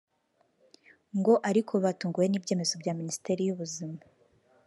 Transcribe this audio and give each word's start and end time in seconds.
ngo 1.19 1.33
ariko 1.49 1.73
batunguwe 1.83 2.27
n’ibyemezo 2.29 2.73
bya 2.81 2.93
Minisiteri 2.99 3.41
y’Ubuzima 3.43 3.99